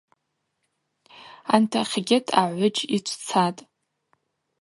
Антахьгьыт 1.55 2.27
агӏвыджь 2.41 2.79
йчвцатӏ. 2.95 3.59